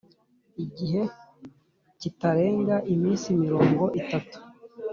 [0.63, 1.01] igihe
[1.99, 4.37] kitarenga iminsi mirongo itatu